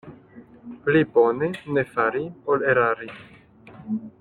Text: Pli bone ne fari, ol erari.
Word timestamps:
Pli 0.85 1.01
bone 1.17 1.49
ne 1.77 1.83
fari, 1.91 2.25
ol 2.55 2.67
erari. 2.73 3.09